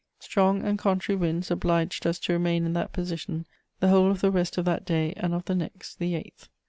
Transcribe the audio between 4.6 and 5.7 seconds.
that day and of the